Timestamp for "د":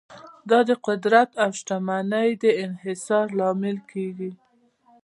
0.69-0.71, 2.43-2.45